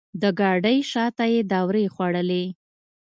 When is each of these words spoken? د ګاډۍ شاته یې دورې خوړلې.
د 0.21 0.23
ګاډۍ 0.39 0.77
شاته 0.91 1.25
یې 1.33 1.41
دورې 1.51 1.85
خوړلې. 1.93 2.45